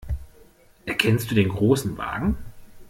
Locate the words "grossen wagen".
1.49-2.35